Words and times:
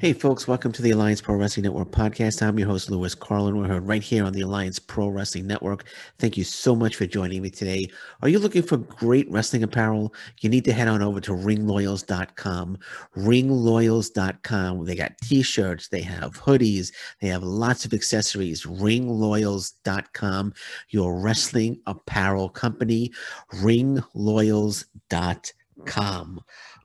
Hey, 0.00 0.12
folks, 0.12 0.46
welcome 0.46 0.70
to 0.70 0.80
the 0.80 0.92
Alliance 0.92 1.20
Pro 1.20 1.34
Wrestling 1.34 1.64
Network 1.64 1.90
podcast. 1.90 2.40
I'm 2.40 2.56
your 2.56 2.68
host, 2.68 2.88
Lewis 2.88 3.16
Carlin. 3.16 3.58
We're 3.58 3.66
heard 3.66 3.84
right 3.84 4.00
here 4.00 4.24
on 4.24 4.32
the 4.32 4.42
Alliance 4.42 4.78
Pro 4.78 5.08
Wrestling 5.08 5.48
Network. 5.48 5.86
Thank 6.20 6.36
you 6.36 6.44
so 6.44 6.76
much 6.76 6.94
for 6.94 7.04
joining 7.04 7.42
me 7.42 7.50
today. 7.50 7.88
Are 8.22 8.28
you 8.28 8.38
looking 8.38 8.62
for 8.62 8.76
great 8.76 9.28
wrestling 9.28 9.64
apparel? 9.64 10.14
You 10.40 10.50
need 10.50 10.64
to 10.66 10.72
head 10.72 10.86
on 10.86 11.02
over 11.02 11.20
to 11.22 11.32
ringloyals.com. 11.32 12.78
Ringloyals.com. 13.16 14.84
They 14.84 14.94
got 14.94 15.18
t 15.18 15.42
shirts, 15.42 15.88
they 15.88 16.02
have 16.02 16.40
hoodies, 16.40 16.92
they 17.20 17.26
have 17.26 17.42
lots 17.42 17.84
of 17.84 17.92
accessories. 17.92 18.62
Ringloyals.com, 18.62 20.54
your 20.90 21.20
wrestling 21.20 21.80
apparel 21.86 22.48
company. 22.48 23.10
Ringloyals.com. 23.54 25.57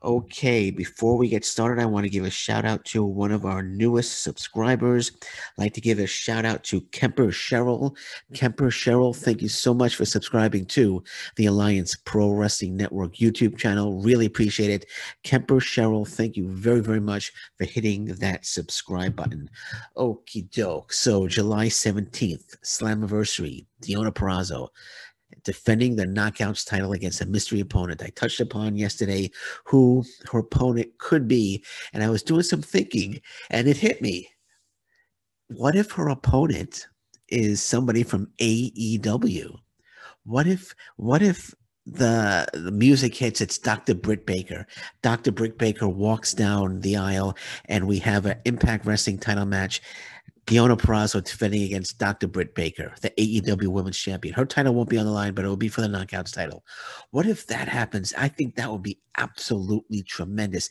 Okay, 0.04 0.70
before 0.70 1.16
we 1.16 1.28
get 1.28 1.46
started, 1.46 1.80
I 1.80 1.86
want 1.86 2.04
to 2.04 2.10
give 2.10 2.24
a 2.24 2.30
shout 2.30 2.66
out 2.66 2.84
to 2.86 3.02
one 3.02 3.32
of 3.32 3.46
our 3.46 3.62
newest 3.62 4.22
subscribers. 4.22 5.10
I'd 5.22 5.62
like 5.62 5.74
to 5.74 5.80
give 5.80 5.98
a 5.98 6.06
shout 6.06 6.44
out 6.44 6.62
to 6.64 6.82
Kemper 6.92 7.28
Cheryl. 7.28 7.96
Kemper 8.34 8.66
Cheryl, 8.66 9.16
thank 9.16 9.40
you 9.40 9.48
so 9.48 9.72
much 9.72 9.96
for 9.96 10.04
subscribing 10.04 10.66
to 10.66 11.02
the 11.36 11.46
Alliance 11.46 11.96
Pro 12.04 12.32
Wrestling 12.32 12.76
Network 12.76 13.14
YouTube 13.14 13.56
channel. 13.56 14.02
Really 14.02 14.26
appreciate 14.26 14.70
it. 14.70 14.86
Kemper 15.22 15.58
Cheryl, 15.58 16.06
thank 16.06 16.36
you 16.36 16.48
very, 16.50 16.80
very 16.80 17.00
much 17.00 17.32
for 17.56 17.64
hitting 17.64 18.04
that 18.04 18.44
subscribe 18.44 19.16
button. 19.16 19.48
Okie 19.96 20.50
doke. 20.50 20.92
So, 20.92 21.26
July 21.26 21.68
17th, 21.68 22.58
Slammiversary, 22.62 23.64
Deonna 23.82 24.12
Purrazzo 24.12 24.68
defending 25.42 25.96
the 25.96 26.06
knockouts 26.06 26.66
title 26.66 26.92
against 26.92 27.20
a 27.20 27.26
mystery 27.26 27.60
opponent 27.60 28.02
I 28.02 28.10
touched 28.10 28.40
upon 28.40 28.76
yesterday, 28.76 29.30
who 29.64 30.04
her 30.30 30.40
opponent 30.40 30.88
could 30.98 31.28
be. 31.28 31.64
And 31.92 32.02
I 32.02 32.10
was 32.10 32.22
doing 32.22 32.42
some 32.42 32.62
thinking 32.62 33.20
and 33.50 33.68
it 33.68 33.76
hit 33.76 34.00
me. 34.02 34.28
What 35.48 35.76
if 35.76 35.92
her 35.92 36.08
opponent 36.08 36.86
is 37.28 37.62
somebody 37.62 38.02
from 38.02 38.30
AEW? 38.38 39.56
What 40.24 40.46
if, 40.46 40.74
what 40.96 41.22
if 41.22 41.54
the 41.86 42.46
the 42.54 42.72
music 42.72 43.14
hits 43.14 43.42
it's 43.42 43.58
dr 43.58 43.94
britt 43.96 44.24
baker 44.24 44.66
dr 45.02 45.30
britt 45.32 45.58
baker 45.58 45.86
walks 45.86 46.32
down 46.32 46.80
the 46.80 46.96
aisle 46.96 47.36
and 47.66 47.86
we 47.86 47.98
have 47.98 48.24
an 48.24 48.38
impact 48.46 48.86
wrestling 48.86 49.18
title 49.18 49.44
match 49.44 49.82
Deonna 50.46 50.76
Purrazzo 50.78 51.24
defending 51.24 51.62
against 51.62 51.98
Dr. 51.98 52.28
Britt 52.28 52.54
Baker, 52.54 52.94
the 53.00 53.10
AEW 53.10 53.68
Women's 53.68 53.98
Champion. 53.98 54.34
Her 54.34 54.44
title 54.44 54.74
won't 54.74 54.90
be 54.90 54.98
on 54.98 55.06
the 55.06 55.12
line, 55.12 55.32
but 55.32 55.44
it 55.44 55.48
will 55.48 55.56
be 55.56 55.68
for 55.68 55.80
the 55.80 55.88
Knockouts 55.88 56.34
title. 56.34 56.64
What 57.12 57.26
if 57.26 57.46
that 57.46 57.66
happens? 57.66 58.12
I 58.18 58.28
think 58.28 58.54
that 58.56 58.70
would 58.70 58.82
be 58.82 59.00
absolutely 59.16 60.02
tremendous. 60.02 60.68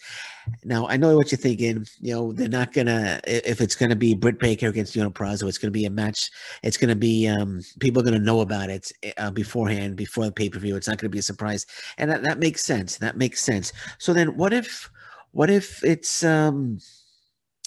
Now, 0.63 0.87
I 0.87 0.97
know 0.97 1.15
what 1.15 1.31
you're 1.31 1.39
thinking. 1.39 1.87
You 1.99 2.13
know, 2.13 2.33
they're 2.33 2.49
not 2.49 2.71
gonna 2.71 3.19
if 3.25 3.61
it's 3.61 3.75
gonna 3.75 3.95
be 3.95 4.13
Britt 4.13 4.37
Baker 4.37 4.67
against 4.67 4.93
Deonna 4.93 5.11
Purrazzo, 5.11 5.47
it's 5.47 5.57
gonna 5.57 5.71
be 5.71 5.85
a 5.85 5.89
match. 5.89 6.29
It's 6.61 6.77
gonna 6.77 6.95
be 6.95 7.27
um, 7.27 7.61
people 7.79 8.01
are 8.01 8.05
gonna 8.05 8.19
know 8.19 8.41
about 8.41 8.69
it 8.69 8.91
uh, 9.17 9.31
beforehand, 9.31 9.95
before 9.95 10.25
the 10.25 10.31
pay 10.31 10.49
per 10.49 10.59
view. 10.59 10.75
It's 10.75 10.87
not 10.87 10.99
gonna 10.99 11.09
be 11.09 11.19
a 11.19 11.23
surprise, 11.23 11.65
and 11.97 12.11
that, 12.11 12.21
that 12.21 12.37
makes 12.37 12.63
sense. 12.63 12.97
That 12.97 13.17
makes 13.17 13.41
sense. 13.41 13.73
So 13.97 14.13
then, 14.13 14.37
what 14.37 14.53
if, 14.53 14.91
what 15.31 15.49
if 15.49 15.83
it's 15.83 16.23
um, 16.23 16.77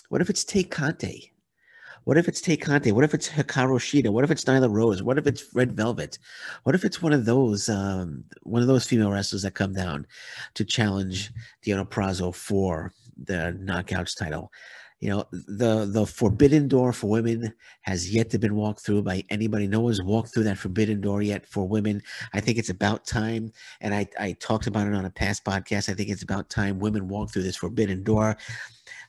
what 0.09 0.21
if 0.21 0.31
it's 0.31 0.45
Tay 0.45 0.63
Conti? 0.63 1.33
What 2.07 2.17
if 2.17 2.29
it's 2.29 2.41
Tay 2.41 2.57
Conti? 2.57 2.93
What 2.93 3.03
if 3.03 3.15
it's 3.15 3.29
Hikaru 3.29 3.81
Shida? 3.81 4.11
What 4.11 4.23
if 4.23 4.31
it's 4.31 4.45
Nyla 4.45 4.71
Rose? 4.71 5.03
What 5.03 5.19
if 5.19 5.27
it's 5.27 5.53
Red 5.53 5.73
Velvet? 5.77 6.21
What 6.63 6.77
if 6.77 6.85
it's 6.85 7.03
one 7.03 7.13
of 7.13 7.25
those 7.25 7.69
um, 7.69 8.23
one 8.45 8.63
of 8.63 8.69
those 8.69 8.87
female 8.87 9.11
wrestlers 9.11 9.43
that 9.43 9.57
come 9.57 9.73
down 9.73 10.07
to 10.55 10.65
challenge 10.65 11.33
Deonna 11.65 11.85
Purrazzo 11.85 12.33
for 12.33 12.93
the 13.25 13.59
Knockouts 13.61 14.17
title? 14.17 14.53
You 15.01 15.09
know, 15.09 15.25
the 15.33 15.85
the 15.91 16.07
forbidden 16.07 16.69
door 16.69 16.93
for 16.93 17.11
women 17.11 17.53
has 17.83 18.15
yet 18.15 18.31
to 18.31 18.39
been 18.39 18.55
walked 18.55 18.83
through 18.83 19.03
by 19.03 19.25
anybody. 19.29 19.67
No 19.67 19.81
one's 19.81 20.01
walked 20.01 20.33
through 20.33 20.45
that 20.45 20.59
forbidden 20.59 21.01
door 21.01 21.23
yet 21.23 21.45
for 21.45 21.67
women. 21.67 22.01
I 22.33 22.39
think 22.39 22.57
it's 22.59 22.71
about 22.71 23.05
time, 23.05 23.53
and 23.81 23.93
I 23.93 24.07
I 24.21 24.37
talked 24.39 24.69
about 24.69 24.87
it 24.87 24.95
on 24.95 25.07
a 25.07 25.11
past 25.11 25.45
podcast. 25.45 25.89
I 25.89 25.95
think 25.95 26.11
it's 26.11 26.23
about 26.23 26.51
time 26.51 26.79
women 26.79 27.09
walk 27.09 27.33
through 27.33 27.43
this 27.43 27.57
forbidden 27.57 28.05
door. 28.05 28.37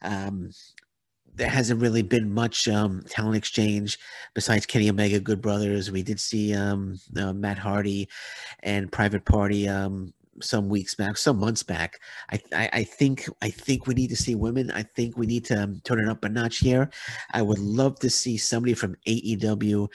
Um, 0.02 0.50
there 1.38 1.50
hasn't 1.50 1.82
really 1.82 2.02
been 2.02 2.34
much 2.34 2.68
um, 2.68 3.04
talent 3.08 3.38
exchange 3.38 4.00
besides 4.34 4.66
Kenny 4.66 4.90
Omega, 4.90 5.20
Good 5.20 5.42
Brothers. 5.42 5.92
We 5.92 6.02
did 6.02 6.20
see 6.20 6.54
um, 6.54 7.00
uh, 7.16 7.32
Matt 7.32 7.60
Hardy 7.60 8.10
and 8.64 8.92
Private 8.92 9.24
Party 9.24 9.70
um, 9.70 10.14
some 10.42 10.68
weeks 10.68 10.96
back, 10.96 11.16
some 11.16 11.40
months 11.40 11.64
back. 11.64 12.00
I, 12.32 12.40
I, 12.54 12.70
I 12.74 12.84
think 12.84 13.30
I 13.42 13.50
think 13.50 13.86
we 13.86 13.94
need 13.94 14.10
to 14.10 14.16
see 14.16 14.36
women. 14.36 14.72
I 14.72 14.84
think 14.84 15.16
we 15.16 15.28
need 15.28 15.46
to 15.46 15.64
um, 15.64 15.82
turn 15.84 16.00
it 16.00 16.10
up 16.10 16.24
a 16.26 16.30
notch 16.30 16.58
here. 16.58 16.90
I 17.34 17.44
would 17.44 17.60
love 17.60 18.00
to 18.00 18.10
see 18.10 18.38
somebody 18.38 18.74
from 18.74 18.96
AEW 19.08 19.88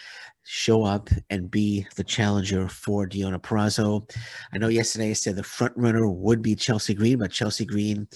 show 0.44 0.82
up 0.82 1.08
and 1.30 1.50
be 1.50 1.86
the 1.94 2.04
challenger 2.04 2.68
for 2.68 3.06
Deonna 3.06 3.40
Purrazzo. 3.40 4.10
I 4.52 4.58
know 4.58 4.68
yesterday 4.68 5.10
I 5.10 5.14
said 5.14 5.36
the 5.36 5.42
front 5.42 5.72
runner 5.76 6.08
would 6.08 6.42
be 6.42 6.54
Chelsea 6.54 6.94
Green, 6.94 7.18
but 7.18 7.30
Chelsea 7.30 7.64
Green 7.64 8.08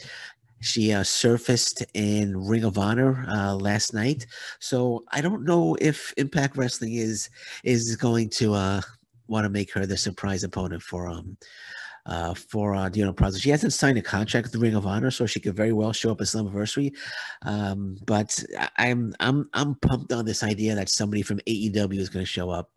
she 0.60 0.92
uh, 0.92 1.02
surfaced 1.02 1.84
in 1.94 2.36
Ring 2.36 2.64
of 2.64 2.78
Honor 2.78 3.24
uh, 3.28 3.54
last 3.54 3.92
night, 3.94 4.26
so 4.58 5.04
I 5.12 5.20
don't 5.20 5.44
know 5.44 5.76
if 5.80 6.12
Impact 6.16 6.56
Wrestling 6.56 6.94
is 6.94 7.28
is 7.64 7.96
going 7.96 8.30
to 8.30 8.54
uh, 8.54 8.80
want 9.28 9.44
to 9.44 9.50
make 9.50 9.72
her 9.72 9.86
the 9.86 9.96
surprise 9.96 10.44
opponent 10.44 10.82
for 10.82 11.08
um 11.08 11.36
uh, 12.06 12.34
for 12.34 12.74
uh, 12.74 12.88
Deonna 12.88 13.14
Purrazzo. 13.14 13.40
She 13.40 13.50
hasn't 13.50 13.72
signed 13.72 13.98
a 13.98 14.02
contract 14.02 14.44
with 14.44 14.52
the 14.52 14.58
Ring 14.58 14.76
of 14.76 14.86
Honor, 14.86 15.10
so 15.10 15.26
she 15.26 15.40
could 15.40 15.56
very 15.56 15.72
well 15.72 15.92
show 15.92 16.12
up 16.12 16.20
at 16.20 16.28
Slammiversary. 16.28 16.92
Um, 17.42 17.96
but 18.06 18.42
I'm 18.76 19.12
I'm 19.20 19.48
I'm 19.52 19.74
pumped 19.76 20.12
on 20.12 20.24
this 20.24 20.42
idea 20.42 20.74
that 20.76 20.88
somebody 20.88 21.22
from 21.22 21.40
AEW 21.48 21.98
is 21.98 22.08
going 22.08 22.24
to 22.24 22.30
show 22.30 22.50
up, 22.50 22.70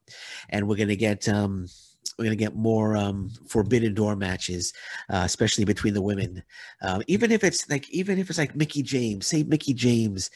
and 0.50 0.68
we're 0.68 0.78
going 0.78 0.90
to 0.90 0.96
get. 0.96 1.30
Um, 1.30 1.68
we're 2.20 2.26
going 2.26 2.38
to 2.38 2.44
get 2.44 2.56
more 2.56 2.98
um, 2.98 3.32
forbidden 3.48 3.94
door 3.94 4.16
matches, 4.16 4.74
uh, 5.10 5.22
especially 5.24 5.64
between 5.64 5.94
the 5.94 6.02
women. 6.02 6.44
Uh, 6.82 7.00
even 7.08 7.32
if 7.32 7.46
it's 7.46 7.70
like, 7.70 7.90
even 7.90 8.20
if 8.20 8.30
it's 8.30 8.38
like 8.38 8.56
Mickie 8.56 8.84
James, 8.84 9.26
say 9.26 9.44
Mickie 9.44 9.74
James 9.74 10.30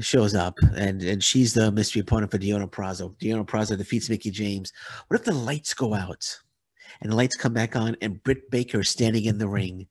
shows 0.00 0.34
up 0.34 0.58
and 0.76 1.02
and 1.02 1.24
she's 1.24 1.54
the 1.54 1.72
mystery 1.72 2.00
opponent 2.00 2.30
for 2.30 2.38
Deonna 2.38 2.70
Purrazzo. 2.70 3.14
Deonna 3.18 3.46
Purrazzo 3.46 3.76
defeats 3.76 4.08
Mickie 4.08 4.30
James. 4.30 4.72
What 5.08 5.20
if 5.20 5.26
the 5.26 5.34
lights 5.34 5.74
go 5.74 5.94
out 5.94 6.38
and 7.00 7.12
the 7.12 7.16
lights 7.16 7.36
come 7.36 7.52
back 7.52 7.76
on 7.76 7.96
and 8.00 8.22
Britt 8.22 8.50
Baker 8.50 8.82
standing 8.82 9.24
in 9.24 9.38
the 9.38 9.48
ring, 9.48 9.86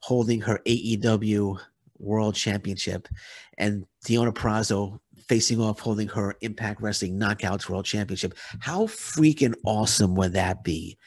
holding 0.00 0.40
her 0.42 0.60
AEW 0.66 1.58
World 1.98 2.34
Championship, 2.34 3.08
and 3.56 3.86
Deonna 4.06 4.34
Purrazzo 4.34 5.00
facing 5.28 5.60
off 5.60 5.80
holding 5.80 6.08
her 6.08 6.36
Impact 6.40 6.80
Wrestling 6.80 7.18
Knockouts 7.18 7.68
World 7.68 7.84
Championship. 7.84 8.34
How 8.60 8.86
freaking 8.86 9.54
awesome 9.64 10.14
would 10.14 10.32
that 10.34 10.64
be? 10.64 10.98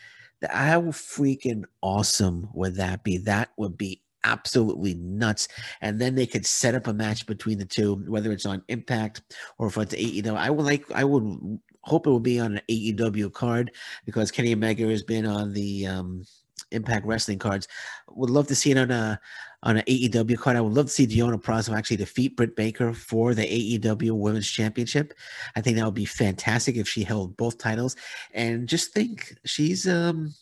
How 0.50 0.82
freaking 0.84 1.64
awesome 1.82 2.50
would 2.54 2.76
that 2.76 3.04
be? 3.04 3.18
That 3.18 3.50
would 3.58 3.78
be 3.78 4.02
absolutely 4.24 4.96
nuts. 4.96 5.48
And 5.82 6.00
then 6.00 6.16
they 6.16 6.26
could 6.26 6.46
set 6.46 6.76
up 6.76 6.88
a 6.88 6.94
match 6.94 7.26
between 7.26 7.58
the 7.58 7.66
two, 7.66 8.04
whether 8.08 8.32
it's 8.32 8.46
on 8.46 8.64
Impact 8.68 9.22
or 9.58 9.68
if 9.68 9.78
it's 9.78 9.96
AEW. 9.96 10.36
I 10.36 10.50
would 10.50 10.66
like, 10.66 10.90
I 10.92 11.04
would 11.04 11.60
hope 11.82 12.06
it 12.06 12.12
would 12.12 12.24
be 12.24 12.40
on 12.40 12.58
an 12.58 12.62
AEW 12.70 13.32
card 13.34 13.72
because 14.06 14.32
Kenny 14.32 14.54
Omega 14.54 14.88
has 14.88 15.04
been 15.04 15.26
on 15.26 15.54
the 15.54 15.88
um, 15.88 16.24
Impact 16.72 17.06
Wrestling 17.06 17.40
cards. 17.40 17.68
Would 18.10 18.30
love 18.30 18.48
to 18.48 18.56
see 18.56 18.72
it 18.72 18.78
on 18.78 18.92
a 18.92 19.20
on 19.64 19.78
an 19.78 19.84
AEW 19.88 20.38
card. 20.38 20.56
I 20.56 20.62
would 20.62 20.74
love 20.74 20.86
to 20.88 20.92
see 20.92 21.08
Deonna 21.08 21.42
Purrazzo 21.42 21.76
actually 21.76 21.98
defeat 21.98 22.36
Britt 22.36 22.56
Baker 22.56 22.94
for 22.94 23.34
the 23.34 23.42
AEW 23.44 24.12
Women's 24.12 24.50
Championship. 24.50 25.14
I 25.56 25.62
think 25.62 25.78
that 25.78 25.86
would 25.86 25.94
be 25.94 26.06
fantastic 26.06 26.76
if 26.76 26.88
she 26.88 27.04
held 27.04 27.38
both 27.38 27.58
titles. 27.58 27.96
And 28.34 28.68
just 28.68 28.94
think, 28.94 29.36
she's 29.46 29.88
um 29.88 30.34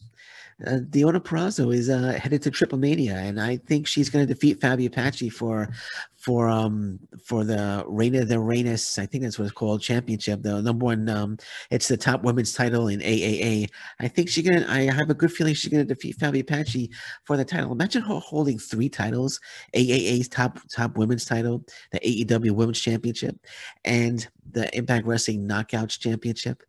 uh, 0.66 0.80
Deonna 0.90 1.20
Purrazzo 1.20 1.74
is 1.74 1.90
uh, 1.90 2.18
headed 2.22 2.42
to 2.44 2.52
Triple 2.52 2.78
Mania, 2.78 3.18
and 3.18 3.42
I 3.42 3.58
think 3.58 3.88
she's 3.88 4.10
going 4.10 4.26
to 4.26 4.34
defeat 4.34 4.62
Fabi 4.62 4.88
Apache 4.88 5.30
for 5.30 5.70
for 6.16 6.48
um 6.48 6.98
for 7.24 7.44
the 7.44 7.84
Reina 7.88 8.24
de 8.24 8.36
Reinas. 8.36 8.98
I 8.98 9.06
think 9.06 9.24
that's 9.24 9.38
what 9.38 9.46
it's 9.46 9.54
called 9.54 9.82
championship. 9.82 10.44
The 10.44 10.62
number 10.62 10.86
one, 10.86 11.10
um, 11.10 11.38
it's 11.72 11.90
the 11.90 11.98
top 11.98 12.24
women's 12.24 12.54
title 12.54 12.88
in 12.88 13.02
AAA. 13.02 13.70
I 14.00 14.08
think 14.08 14.30
she's 14.30 14.48
gonna. 14.48 14.66
I 14.70 14.84
have 14.84 15.10
a 15.10 15.14
good 15.14 15.32
feeling 15.32 15.56
she's 15.56 15.72
gonna 15.72 15.84
defeat 15.84 16.18
Fabi 16.18 16.40
Apache 16.40 16.90
for 17.26 17.36
the 17.36 17.44
title. 17.44 17.74
Imagine 17.74 18.04
her 18.04 18.20
holding 18.20 18.58
three 18.58 18.88
titles: 18.88 19.42
AAA's 19.76 20.30
top 20.30 20.60
top 20.72 20.98
women's 20.98 21.26
title, 21.26 21.66
the 21.92 22.00
AEW 22.00 22.52
Women's 22.52 22.80
Championship, 22.80 23.38
and 23.84 24.26
the 24.52 24.74
Impact 24.76 25.06
Wrestling 25.06 25.46
Knockouts 25.46 26.00
Championship 26.00 26.64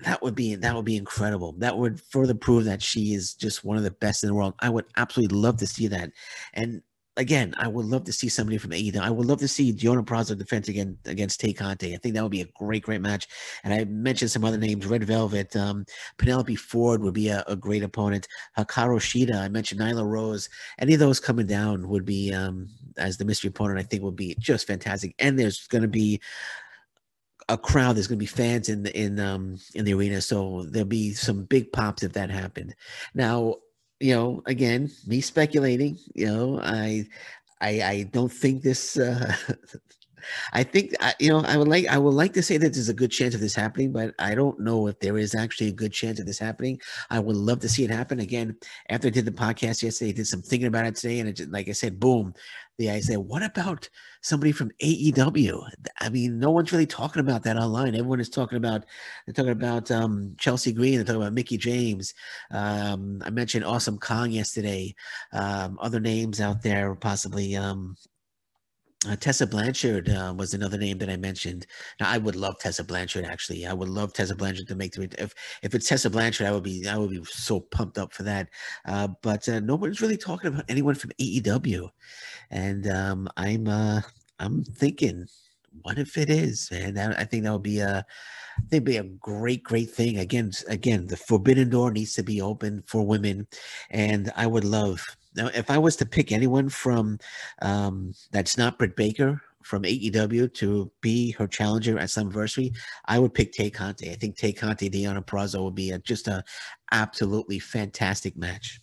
that 0.00 0.22
would 0.22 0.34
be 0.34 0.54
that 0.54 0.74
would 0.74 0.84
be 0.84 0.96
incredible. 0.96 1.52
That 1.58 1.78
would 1.78 2.00
further 2.00 2.34
prove 2.34 2.64
that 2.64 2.82
she 2.82 3.14
is 3.14 3.34
just 3.34 3.64
one 3.64 3.76
of 3.76 3.82
the 3.82 3.90
best 3.90 4.24
in 4.24 4.28
the 4.28 4.34
world. 4.34 4.54
I 4.60 4.68
would 4.68 4.86
absolutely 4.96 5.36
love 5.36 5.58
to 5.58 5.66
see 5.66 5.86
that. 5.88 6.10
And 6.54 6.82
again, 7.16 7.54
I 7.58 7.68
would 7.68 7.86
love 7.86 8.04
to 8.04 8.12
see 8.12 8.28
somebody 8.28 8.58
from 8.58 8.70
AEW. 8.70 8.98
I 8.98 9.10
would 9.10 9.26
love 9.26 9.38
to 9.40 9.48
see 9.48 9.72
Deonna 9.72 10.04
Purrazzo 10.04 10.36
defense 10.36 10.68
again 10.68 10.96
against 11.04 11.40
Tay 11.40 11.52
Conti. 11.52 11.94
I 11.94 11.98
think 11.98 12.14
that 12.14 12.22
would 12.22 12.32
be 12.32 12.40
a 12.40 12.48
great, 12.56 12.82
great 12.82 13.02
match. 13.02 13.28
And 13.64 13.74
I 13.74 13.84
mentioned 13.84 14.30
some 14.30 14.44
other 14.44 14.56
names: 14.56 14.86
Red 14.86 15.04
Velvet, 15.04 15.54
um, 15.56 15.84
Penelope 16.18 16.56
Ford 16.56 17.02
would 17.02 17.14
be 17.14 17.28
a, 17.28 17.44
a, 17.46 17.56
great 17.56 17.82
opponent. 17.82 18.28
Hikaru 18.58 18.98
Shida. 18.98 19.36
I 19.36 19.48
mentioned 19.48 19.80
Nyla 19.80 20.06
Rose. 20.06 20.48
Any 20.78 20.94
of 20.94 21.00
those 21.00 21.20
coming 21.20 21.46
down 21.46 21.88
would 21.88 22.04
be 22.04 22.32
um, 22.32 22.68
as 22.96 23.18
the 23.18 23.24
mystery 23.24 23.48
opponent, 23.48 23.78
I 23.78 23.82
think 23.82 24.02
would 24.02 24.16
be 24.16 24.34
just 24.38 24.66
fantastic. 24.66 25.14
And 25.18 25.38
there's 25.38 25.66
going 25.66 25.82
to 25.82 25.88
be 25.88 26.20
a 27.52 27.58
crowd. 27.58 27.96
There's 27.96 28.06
going 28.06 28.18
to 28.18 28.22
be 28.22 28.26
fans 28.26 28.68
in 28.68 28.82
the 28.82 28.98
in 28.98 29.20
um 29.20 29.58
in 29.74 29.84
the 29.84 29.94
arena, 29.94 30.20
so 30.20 30.64
there'll 30.64 30.88
be 30.88 31.12
some 31.12 31.44
big 31.44 31.72
pops 31.72 32.02
if 32.02 32.14
that 32.14 32.30
happened. 32.30 32.74
Now, 33.14 33.56
you 34.00 34.14
know, 34.14 34.42
again, 34.46 34.90
me 35.06 35.20
speculating. 35.20 35.98
You 36.14 36.26
know, 36.26 36.60
I 36.62 37.06
I 37.60 37.82
I 37.82 38.02
don't 38.10 38.32
think 38.32 38.62
this. 38.62 38.96
Uh, 38.96 39.36
I 40.52 40.62
think 40.62 40.94
you 41.18 41.30
know 41.30 41.40
I 41.46 41.56
would 41.56 41.68
like 41.68 41.86
I 41.86 41.98
would 41.98 42.14
like 42.14 42.32
to 42.34 42.42
say 42.42 42.56
that 42.58 42.72
there's 42.72 42.88
a 42.88 42.94
good 42.94 43.10
chance 43.10 43.34
of 43.34 43.40
this 43.40 43.54
happening, 43.54 43.92
but 43.92 44.14
I 44.18 44.34
don't 44.34 44.60
know 44.60 44.86
if 44.86 44.98
there 45.00 45.18
is 45.18 45.34
actually 45.34 45.68
a 45.68 45.72
good 45.72 45.92
chance 45.92 46.20
of 46.20 46.26
this 46.26 46.38
happening. 46.38 46.80
I 47.10 47.20
would 47.20 47.36
love 47.36 47.60
to 47.60 47.68
see 47.68 47.84
it 47.84 47.90
happen 47.90 48.20
again. 48.20 48.56
After 48.88 49.08
I 49.08 49.10
did 49.10 49.24
the 49.24 49.32
podcast 49.32 49.82
yesterday, 49.82 50.10
I 50.10 50.14
did 50.14 50.26
some 50.26 50.42
thinking 50.42 50.68
about 50.68 50.86
it 50.86 50.96
today, 50.96 51.20
and 51.20 51.28
it 51.28 51.36
just, 51.36 51.50
like 51.50 51.68
I 51.68 51.72
said, 51.72 52.00
boom, 52.00 52.34
the 52.78 52.90
I 52.90 53.00
said, 53.00 53.18
what 53.18 53.42
about 53.42 53.88
somebody 54.22 54.52
from 54.52 54.70
AEW? 54.82 55.68
I 56.00 56.08
mean, 56.08 56.38
no 56.38 56.50
one's 56.50 56.72
really 56.72 56.86
talking 56.86 57.20
about 57.20 57.42
that 57.44 57.56
online. 57.56 57.94
Everyone 57.94 58.20
is 58.20 58.28
talking 58.28 58.56
about 58.56 58.84
they're 59.26 59.34
talking 59.34 59.52
about 59.52 59.90
um, 59.90 60.34
Chelsea 60.38 60.72
Green. 60.72 60.96
They're 60.96 61.04
talking 61.04 61.22
about 61.22 61.34
Mickie 61.34 61.58
James. 61.58 62.14
Um, 62.50 63.22
I 63.24 63.30
mentioned 63.30 63.64
Awesome 63.64 63.98
Kong 63.98 64.30
yesterday. 64.30 64.94
Um, 65.32 65.78
other 65.80 66.00
names 66.00 66.40
out 66.40 66.62
there, 66.62 66.94
possibly. 66.94 67.56
Um, 67.56 67.96
uh, 69.08 69.16
Tessa 69.16 69.46
Blanchard 69.46 70.08
uh, 70.08 70.32
was 70.36 70.54
another 70.54 70.78
name 70.78 70.98
that 70.98 71.10
I 71.10 71.16
mentioned. 71.16 71.66
Now, 71.98 72.10
I 72.10 72.18
would 72.18 72.36
love 72.36 72.58
Tessa 72.58 72.84
Blanchard. 72.84 73.24
Actually, 73.24 73.66
I 73.66 73.72
would 73.72 73.88
love 73.88 74.12
Tessa 74.12 74.36
Blanchard 74.36 74.68
to 74.68 74.76
make 74.76 74.92
the. 74.92 75.08
If 75.18 75.34
if 75.62 75.74
it's 75.74 75.88
Tessa 75.88 76.08
Blanchard, 76.08 76.46
I 76.46 76.52
would 76.52 76.62
be 76.62 76.86
I 76.88 76.96
would 76.96 77.10
be 77.10 77.24
so 77.24 77.60
pumped 77.60 77.98
up 77.98 78.12
for 78.12 78.22
that. 78.22 78.48
Uh, 78.86 79.08
but 79.22 79.48
uh, 79.48 79.60
nobody's 79.60 80.00
really 80.00 80.16
talking 80.16 80.52
about 80.52 80.64
anyone 80.68 80.94
from 80.94 81.10
AEW, 81.20 81.88
and 82.50 82.88
um, 82.88 83.28
I'm 83.36 83.66
uh, 83.66 84.02
I'm 84.38 84.62
thinking, 84.62 85.26
what 85.82 85.98
if 85.98 86.16
it 86.16 86.30
is? 86.30 86.68
And 86.70 86.98
I 86.98 87.24
think 87.24 87.42
that 87.44 87.52
would 87.52 87.62
be 87.62 87.80
a 87.80 88.06
I 88.58 88.62
think 88.68 88.84
be 88.84 88.98
a 88.98 89.04
great, 89.04 89.64
great 89.64 89.90
thing. 89.90 90.18
Again, 90.18 90.52
again, 90.68 91.06
the 91.06 91.16
forbidden 91.16 91.70
door 91.70 91.90
needs 91.90 92.12
to 92.14 92.22
be 92.22 92.40
open 92.40 92.84
for 92.86 93.04
women, 93.04 93.48
and 93.90 94.30
I 94.36 94.46
would 94.46 94.64
love 94.64 95.04
if 95.36 95.70
I 95.70 95.78
was 95.78 95.96
to 95.96 96.06
pick 96.06 96.32
anyone 96.32 96.68
from 96.68 97.18
um, 97.60 98.12
that's 98.30 98.56
not 98.58 98.78
Britt 98.78 98.96
Baker 98.96 99.40
from 99.62 99.84
AEW 99.84 100.52
to 100.54 100.90
be 101.00 101.30
her 101.32 101.46
challenger 101.46 101.98
at 101.98 102.08
Slammiversary, 102.08 102.76
I 103.06 103.18
would 103.18 103.34
pick 103.34 103.52
Tay 103.52 103.70
Conti. 103.70 104.10
I 104.10 104.14
think 104.14 104.36
Tay 104.36 104.52
Conti, 104.52 104.90
Deonna 104.90 105.24
Purrazzo 105.24 105.64
would 105.64 105.74
be 105.74 105.90
a, 105.92 105.98
just 105.98 106.28
a 106.28 106.42
absolutely 106.90 107.58
fantastic 107.58 108.36
match. 108.36 108.80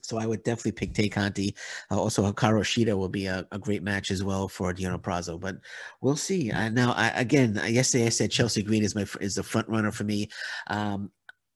So 0.00 0.18
I 0.18 0.26
would 0.26 0.42
definitely 0.42 0.72
pick 0.72 0.94
Tay 0.94 1.08
Conti. 1.08 1.54
Uh, 1.90 1.98
also, 1.98 2.30
Hikaru 2.30 2.60
Shida 2.60 2.96
will 2.96 3.08
be 3.08 3.26
a, 3.26 3.46
a, 3.52 3.58
great 3.58 3.82
match 3.82 4.10
as 4.10 4.22
well 4.22 4.48
for 4.48 4.72
Deonna 4.72 5.00
Purrazzo. 5.00 5.40
But 5.40 5.56
we'll 6.02 6.16
see. 6.16 6.50
Uh, 6.50 6.68
now, 6.68 6.92
I, 6.92 7.08
again, 7.08 7.58
yesterday 7.66 8.06
I 8.06 8.10
said 8.10 8.30
Chelsea 8.30 8.62
Green 8.62 8.84
is 8.84 8.94
my 8.94 9.06
is 9.20 9.34
the 9.34 9.42
front 9.42 9.66
runner 9.68 9.90
for 9.90 10.04
me. 10.04 10.28
Um, 10.66 11.10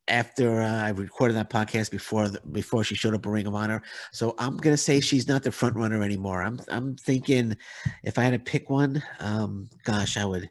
after 0.08 0.62
uh, 0.62 0.82
I 0.84 0.90
recorded 0.90 1.37
that 1.37 1.50
podcast 1.50 1.90
before 1.90 2.28
the, 2.28 2.40
before 2.52 2.84
she 2.84 2.94
showed 2.94 3.14
up 3.14 3.26
a 3.26 3.31
Ring 3.31 3.46
of 3.46 3.55
Honor. 3.55 3.82
So 4.12 4.34
I'm 4.38 4.56
gonna 4.56 4.76
say 4.76 5.00
she's 5.00 5.28
not 5.28 5.43
the 5.43 5.52
front 5.52 5.76
runner 5.76 6.02
anymore. 6.02 6.43
I'm 6.43 6.60
I'm 6.69 6.96
thinking 6.96 7.56
if 8.02 8.19
I 8.19 8.22
had 8.22 8.32
to 8.32 8.38
pick 8.38 8.70
one, 8.70 9.02
um, 9.20 9.69
gosh, 9.84 10.16
I 10.16 10.25
would 10.25 10.50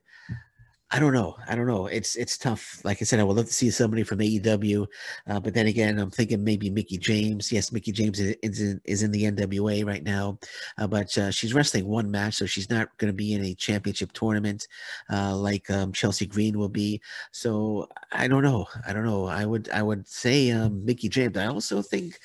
I 0.90 1.00
don't 1.00 1.12
know. 1.12 1.36
I 1.50 1.56
don't 1.56 1.68
know. 1.68 1.88
It's 1.88 2.16
it's 2.16 2.38
tough. 2.38 2.80
Like 2.86 3.02
I 3.02 3.06
said, 3.06 3.20
I 3.20 3.24
would 3.24 3.36
love 3.36 3.48
to 3.48 3.54
see 3.54 3.70
somebody 3.72 4.04
from 4.04 4.20
AEW, 4.20 4.88
uh, 5.28 5.40
but 5.40 5.54
then 5.54 5.68
again, 5.68 6.00
I'm 6.00 6.10
thinking 6.10 6.46
maybe 6.46 6.70
Mickie 6.70 6.98
James. 6.98 7.52
Yes, 7.52 7.74
Mickey 7.74 7.92
James 7.92 8.22
is, 8.22 8.62
in, 8.62 8.80
is 8.86 9.04
in 9.04 9.12
the 9.12 9.24
NWA 9.24 9.86
right 9.86 10.04
now, 10.04 10.40
uh, 10.78 10.88
but 10.88 11.16
uh, 11.18 11.30
she's 11.30 11.54
wrestling 11.54 11.88
one 11.88 12.10
match, 12.10 12.36
so 12.36 12.46
she's 12.46 12.70
not 12.70 12.98
going 13.00 13.12
to 13.12 13.16
be 13.16 13.34
in 13.34 13.44
a 13.44 13.54
championship 13.56 14.14
tournament 14.14 14.66
uh, 15.12 15.36
like 15.36 15.70
um, 15.70 15.92
Chelsea 15.92 16.26
Green 16.26 16.58
will 16.58 16.70
be. 16.70 17.02
So 17.32 17.90
I 18.14 18.30
don't 18.30 18.44
know. 18.44 18.66
I 18.88 18.94
don't 18.94 19.06
know. 19.06 19.26
I 19.26 19.46
would 19.46 19.70
I 19.72 19.82
would 19.84 20.08
say 20.08 20.52
um, 20.52 20.86
Mickie 20.86 21.10
James. 21.10 21.36
I 21.36 21.48
also 21.48 21.82
think 21.82 22.18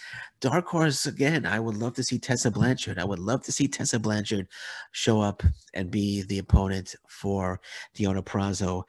Dark 0.43 0.67
Horse 0.67 1.07
again. 1.07 1.47
I 1.47 1.61
would 1.61 1.77
love 1.77 1.95
to 1.95 2.03
see 2.03 2.19
Tessa 2.19 2.51
Blanchard. 2.51 2.99
I 2.99 3.05
would 3.05 3.21
love 3.21 3.45
to 3.45 3.53
see 3.53 3.69
Tessa 3.69 4.01
Blanchard 4.01 4.49
show 4.91 5.21
up 5.21 5.41
and 5.73 5.89
be 5.89 6.23
the 6.23 6.41
opponent 6.41 6.97
for 7.07 7.61
Deonna 7.95 8.25
Purrazzo. 8.25 8.83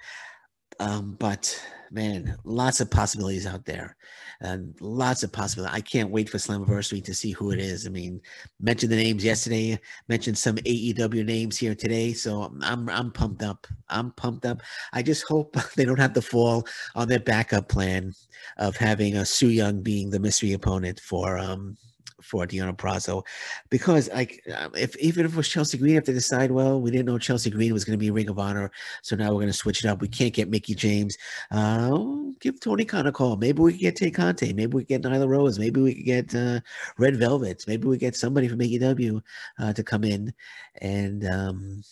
Um, 0.83 1.15
but 1.17 1.57
man, 1.91 2.35
lots 2.43 2.81
of 2.81 2.91
possibilities 2.91 3.45
out 3.47 3.63
there, 3.63 3.95
and 4.41 4.75
lots 4.81 5.23
of 5.23 5.31
possibilities. 5.31 5.73
I 5.73 5.79
can't 5.79 6.09
wait 6.09 6.29
for 6.29 6.37
Slammiversary 6.37 7.01
to 7.05 7.13
see 7.13 7.31
who 7.31 7.51
it 7.51 7.59
is. 7.59 7.87
I 7.87 7.89
mean, 7.89 8.19
mentioned 8.59 8.91
the 8.91 8.97
names 8.97 9.23
yesterday, 9.23 9.79
mentioned 10.09 10.37
some 10.37 10.57
AEW 10.57 11.25
names 11.25 11.57
here 11.57 11.73
today, 11.73 12.11
so 12.11 12.53
I'm 12.61 12.89
I'm 12.89 13.11
pumped 13.11 13.43
up. 13.43 13.65
I'm 13.87 14.11
pumped 14.11 14.45
up. 14.45 14.61
I 14.91 15.03
just 15.03 15.25
hope 15.25 15.55
they 15.77 15.85
don't 15.85 15.99
have 15.99 16.13
to 16.13 16.21
fall 16.21 16.67
on 16.95 17.07
their 17.07 17.21
backup 17.21 17.69
plan 17.69 18.11
of 18.57 18.75
having 18.75 19.15
a 19.15 19.25
Su 19.25 19.47
Yung 19.47 19.81
being 19.81 20.09
the 20.09 20.19
mystery 20.19 20.51
opponent 20.51 20.99
for 20.99 21.37
um 21.37 21.77
for 22.23 22.45
Deonna 22.45 22.75
Purrazzo 22.75 23.23
because 23.69 24.09
like 24.09 24.43
um, 24.57 24.71
if 24.75 24.95
even 24.97 25.25
if 25.25 25.33
it 25.33 25.37
was 25.37 25.47
Chelsea 25.47 25.77
Green, 25.77 25.95
if 25.95 26.05
they 26.05 26.13
decide, 26.13 26.51
well, 26.51 26.79
we 26.79 26.91
didn't 26.91 27.05
know 27.05 27.17
Chelsea 27.17 27.49
Green 27.49 27.73
was 27.73 27.85
going 27.85 27.97
to 27.97 28.03
be 28.03 28.11
Ring 28.11 28.29
of 28.29 28.39
Honor, 28.39 28.71
so 29.01 29.15
now 29.15 29.29
we're 29.29 29.41
going 29.41 29.47
to 29.47 29.53
switch 29.53 29.83
it 29.83 29.87
up. 29.87 30.01
We 30.01 30.07
can't 30.07 30.33
get 30.33 30.49
Mickie 30.49 30.75
James. 30.75 31.17
Uh, 31.51 31.97
give 32.39 32.59
Tony 32.59 32.85
Khan 32.85 33.07
a 33.07 33.11
call. 33.11 33.35
Maybe 33.37 33.61
we 33.61 33.73
could 33.73 33.81
get 33.81 33.95
Tay 33.95 34.11
Conti. 34.11 34.53
Maybe 34.53 34.73
we 34.73 34.83
get 34.83 35.01
Nyla 35.01 35.27
Rose. 35.27 35.59
Maybe 35.59 35.81
we 35.81 35.93
get 36.03 36.33
uh, 36.35 36.59
Red 36.97 37.17
Velvet. 37.17 37.63
Maybe 37.67 37.87
we 37.87 37.97
get 37.97 38.15
somebody 38.15 38.47
from 38.47 38.59
AEW 38.59 39.21
uh, 39.59 39.73
to 39.73 39.83
come 39.83 40.03
in 40.03 40.33
and. 40.81 41.25
Um, 41.27 41.83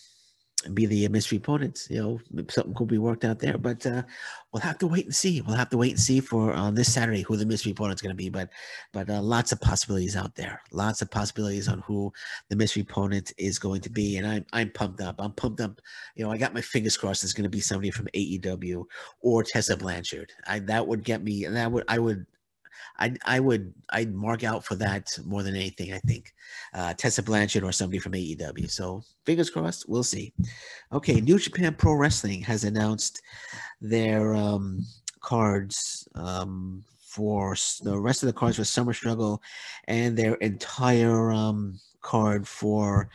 be 0.74 0.86
the 0.86 1.08
mystery 1.08 1.38
opponents. 1.38 1.88
You 1.90 2.02
know, 2.34 2.44
something 2.48 2.74
could 2.74 2.88
be 2.88 2.98
worked 2.98 3.24
out 3.24 3.38
there, 3.38 3.58
but 3.58 3.84
uh, 3.86 4.02
we'll 4.52 4.60
have 4.60 4.78
to 4.78 4.86
wait 4.86 5.06
and 5.06 5.14
see. 5.14 5.40
We'll 5.40 5.56
have 5.56 5.70
to 5.70 5.76
wait 5.76 5.92
and 5.92 6.00
see 6.00 6.20
for 6.20 6.52
uh, 6.52 6.70
this 6.70 6.92
Saturday 6.92 7.22
who 7.22 7.36
the 7.36 7.46
mystery 7.46 7.72
opponent's 7.72 8.02
going 8.02 8.10
to 8.12 8.16
be. 8.16 8.28
But 8.28 8.50
but 8.92 9.08
uh, 9.10 9.20
lots 9.20 9.52
of 9.52 9.60
possibilities 9.60 10.16
out 10.16 10.34
there. 10.34 10.60
Lots 10.70 11.02
of 11.02 11.10
possibilities 11.10 11.68
on 11.68 11.80
who 11.80 12.12
the 12.48 12.56
mystery 12.56 12.82
opponent 12.82 13.32
is 13.38 13.58
going 13.58 13.80
to 13.82 13.90
be, 13.90 14.16
and 14.16 14.26
I'm 14.26 14.46
I'm 14.52 14.70
pumped 14.70 15.00
up. 15.00 15.16
I'm 15.18 15.32
pumped 15.32 15.60
up. 15.60 15.80
You 16.14 16.24
know, 16.24 16.30
I 16.30 16.38
got 16.38 16.54
my 16.54 16.60
fingers 16.60 16.96
crossed. 16.96 17.24
It's 17.24 17.32
going 17.32 17.44
to 17.44 17.50
be 17.50 17.60
somebody 17.60 17.90
from 17.90 18.08
AEW 18.14 18.84
or 19.20 19.42
Tessa 19.42 19.76
Blanchard. 19.76 20.32
I 20.46 20.60
that 20.60 20.86
would 20.86 21.04
get 21.04 21.22
me. 21.22 21.44
And 21.44 21.56
that 21.56 21.70
would 21.70 21.84
I 21.88 21.98
would 21.98 22.26
I 22.98 23.14
I 23.24 23.40
would 23.40 23.72
I'd 23.90 24.14
mark 24.14 24.44
out 24.44 24.64
for 24.64 24.74
that 24.76 25.08
more 25.24 25.42
than 25.42 25.56
anything. 25.56 25.92
I 25.92 25.98
think 25.98 26.32
uh, 26.74 26.94
Tessa 26.94 27.22
Blanchard 27.22 27.64
or 27.64 27.72
somebody 27.72 27.98
from 27.98 28.12
AEW. 28.12 28.70
So 28.70 29.02
fingers 29.24 29.50
crossed. 29.50 29.88
We'll 29.88 30.02
see. 30.02 30.32
Okay, 30.92 31.20
New 31.20 31.38
Japan 31.38 31.74
Pro 31.74 31.94
Wrestling 31.94 32.40
has 32.42 32.64
announced 32.64 33.22
their 33.80 34.34
um, 34.34 34.84
cards 35.20 36.08
um, 36.14 36.84
for 37.00 37.54
the 37.82 37.98
rest 37.98 38.22
of 38.22 38.26
the 38.26 38.32
cards 38.32 38.56
for 38.56 38.64
Summer 38.64 38.92
Struggle 38.92 39.42
and 39.88 40.16
their 40.16 40.34
entire 40.36 41.30
um, 41.32 41.78
card 42.00 42.46
for 42.46 43.08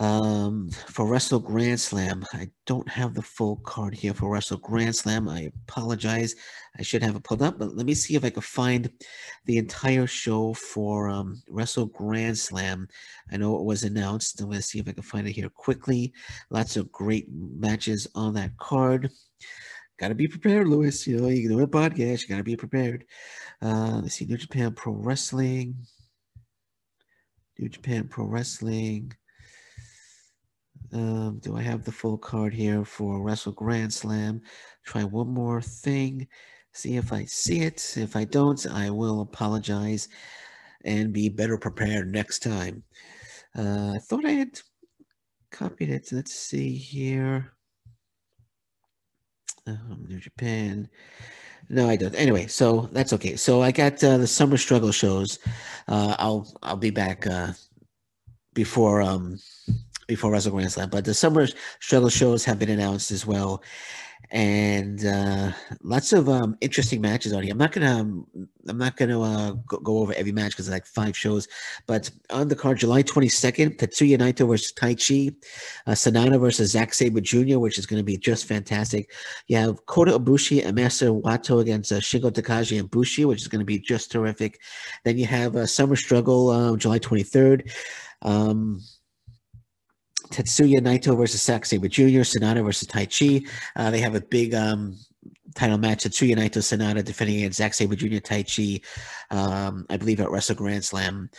um, 0.00 0.70
for 0.70 1.06
Wrestle 1.06 1.40
Grand 1.40 1.80
Slam, 1.80 2.24
I 2.32 2.48
don't 2.66 2.88
have 2.88 3.14
the 3.14 3.22
full 3.22 3.56
card 3.56 3.94
here 3.94 4.14
for 4.14 4.30
Wrestle 4.30 4.58
Grand 4.58 4.94
Slam. 4.94 5.28
I 5.28 5.50
apologize. 5.66 6.36
I 6.78 6.82
should 6.82 7.02
have 7.02 7.16
it 7.16 7.24
pulled 7.24 7.42
up, 7.42 7.58
but 7.58 7.74
let 7.74 7.84
me 7.84 7.94
see 7.94 8.14
if 8.14 8.24
I 8.24 8.30
can 8.30 8.42
find 8.42 8.88
the 9.46 9.58
entire 9.58 10.06
show 10.06 10.54
for 10.54 11.08
um, 11.08 11.42
Wrestle 11.48 11.86
Grand 11.86 12.38
Slam. 12.38 12.86
I 13.32 13.38
know 13.38 13.56
it 13.56 13.64
was 13.64 13.82
announced. 13.82 14.40
I'm 14.40 14.46
going 14.46 14.58
to 14.58 14.62
see 14.62 14.78
if 14.78 14.88
I 14.88 14.92
can 14.92 15.02
find 15.02 15.26
it 15.26 15.32
here 15.32 15.48
quickly. 15.48 16.12
Lots 16.50 16.76
of 16.76 16.92
great 16.92 17.26
matches 17.32 18.06
on 18.14 18.34
that 18.34 18.56
card. 18.56 19.10
Got 19.98 20.08
to 20.08 20.14
be 20.14 20.28
prepared, 20.28 20.68
Lewis. 20.68 21.08
You 21.08 21.20
know, 21.20 21.26
you 21.26 21.48
can 21.48 21.56
do 21.56 21.62
a 21.62 21.66
podcast. 21.66 22.22
You 22.22 22.28
got 22.28 22.36
to 22.36 22.44
be 22.44 22.56
prepared. 22.56 23.04
Uh, 23.60 23.98
let's 24.02 24.14
see, 24.14 24.26
New 24.26 24.36
Japan 24.36 24.72
Pro 24.74 24.92
Wrestling. 24.92 25.74
New 27.58 27.68
Japan 27.68 28.06
Pro 28.06 28.26
Wrestling. 28.26 29.12
Um, 30.92 31.38
do 31.42 31.56
I 31.56 31.62
have 31.62 31.84
the 31.84 31.92
full 31.92 32.16
card 32.18 32.54
here 32.54 32.84
for 32.84 33.20
Wrestle 33.20 33.52
Grand 33.52 33.92
Slam? 33.92 34.40
Try 34.84 35.04
one 35.04 35.28
more 35.28 35.60
thing. 35.60 36.26
See 36.72 36.96
if 36.96 37.12
I 37.12 37.24
see 37.24 37.60
it. 37.60 37.94
If 37.96 38.16
I 38.16 38.24
don't, 38.24 38.64
I 38.66 38.90
will 38.90 39.20
apologize 39.20 40.08
and 40.84 41.12
be 41.12 41.28
better 41.28 41.58
prepared 41.58 42.10
next 42.10 42.42
time. 42.42 42.82
Uh, 43.56 43.92
I 43.94 43.98
thought 43.98 44.24
I 44.24 44.30
had 44.30 44.60
copied 45.50 45.90
it. 45.90 46.08
Let's 46.12 46.34
see 46.34 46.76
here. 46.76 47.52
Um, 49.66 50.06
New 50.08 50.20
Japan. 50.20 50.88
No, 51.68 51.88
I 51.88 51.96
don't. 51.96 52.14
Anyway, 52.14 52.46
so 52.46 52.88
that's 52.92 53.12
okay. 53.12 53.36
So 53.36 53.60
I 53.60 53.72
got 53.72 54.02
uh, 54.02 54.16
the 54.16 54.26
summer 54.26 54.56
struggle 54.56 54.92
shows. 54.92 55.38
Uh, 55.86 56.16
I'll 56.18 56.50
I'll 56.62 56.76
be 56.76 56.90
back 56.90 57.26
uh, 57.26 57.52
before 58.54 59.02
um 59.02 59.38
before 60.08 60.32
Wrestle 60.32 60.52
Grand 60.52 60.72
Slam. 60.72 60.90
But 60.90 61.04
the 61.04 61.14
summer 61.14 61.46
struggle 61.78 62.08
shows 62.08 62.44
have 62.44 62.58
been 62.58 62.70
announced 62.70 63.12
as 63.12 63.24
well. 63.24 63.62
and 64.30 65.06
uh, 65.06 65.52
lots 65.82 66.12
of 66.12 66.28
um, 66.28 66.56
interesting 66.60 67.00
matches 67.00 67.32
on 67.32 67.42
here. 67.42 67.52
I'm 67.52 67.58
not 67.58 67.72
gonna 67.72 68.00
um, 68.00 68.26
I'm 68.68 68.76
not 68.76 68.96
gonna 68.96 69.20
uh, 69.20 69.52
go, 69.66 69.78
go, 69.78 69.98
over 69.98 70.12
every 70.14 70.32
match 70.32 70.50
because 70.50 70.66
it's 70.66 70.72
like 70.72 70.86
five 70.86 71.16
shows, 71.16 71.48
but 71.86 72.10
on 72.30 72.48
the 72.48 72.56
card, 72.56 72.78
July 72.78 73.02
22nd, 73.02 73.78
Tetsuya 73.78 74.18
Naito 74.18 74.46
versus 74.46 74.72
Taichi, 74.72 75.34
uh, 75.86 75.92
Sanada 75.92 76.38
versus 76.38 76.72
Zack 76.72 76.92
Sabre 76.92 77.20
Jr., 77.20 77.58
which 77.58 77.78
is 77.78 77.86
going 77.86 78.00
to 78.00 78.04
be 78.04 78.18
just 78.18 78.44
fantastic. 78.44 79.10
You 79.46 79.56
have 79.56 79.86
Kota 79.86 80.18
Ibushi 80.18 80.64
and 80.64 80.74
Master 80.74 81.06
Wato 81.06 81.60
against 81.60 81.92
uh, 81.92 81.96
Shingo 81.96 82.30
Takagi 82.30 82.78
and 82.78 82.90
Bushi, 82.90 83.24
which 83.24 83.40
is 83.40 83.48
going 83.48 83.60
to 83.60 83.64
be 83.64 83.78
just 83.78 84.12
terrific. 84.12 84.60
Then 85.04 85.16
you 85.16 85.26
have 85.26 85.56
uh, 85.56 85.66
Summer 85.66 85.96
Struggle, 85.96 86.50
uh, 86.50 86.76
July 86.76 86.98
23rd. 86.98 87.72
Um, 88.20 88.82
Tetsuya 90.30 90.80
Naito 90.80 91.16
versus 91.16 91.42
Sabre 91.42 91.88
Jr., 91.88 92.24
Sanada 92.24 92.64
versus 92.64 92.88
Taichi. 92.88 93.48
Uh, 93.76 93.90
they 93.90 94.00
have 94.00 94.14
a 94.14 94.20
big 94.20 94.54
um, 94.54 94.96
title 95.54 95.78
match. 95.78 96.04
Tetsuya 96.04 96.36
Naito 96.36 96.58
Sanada 96.58 97.04
defending 97.04 97.38
against 97.38 97.58
Zack 97.58 97.74
Sabre 97.74 97.96
Jr. 97.96 98.18
Taichi, 98.18 98.84
um, 99.30 99.86
I 99.90 99.96
believe 99.96 100.20
at 100.20 100.30
Wrestle 100.30 100.54
Grand 100.54 100.84
Slam. 100.84 101.30